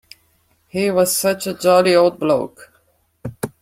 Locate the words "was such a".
0.89-1.53